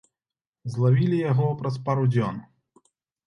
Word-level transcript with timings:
Злавілі 0.75 1.19
яго 1.31 1.47
праз 1.61 1.77
пару 1.89 2.05
дзён. 2.13 2.35